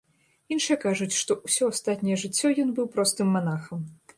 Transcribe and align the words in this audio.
Іншыя 0.55 0.77
кажуць, 0.85 1.09
што 1.19 1.37
ўсё 1.49 1.69
астатняе 1.75 2.17
жыццё 2.25 2.53
ён 2.65 2.75
быў 2.81 2.91
простым 2.97 3.27
манахам. 3.39 3.89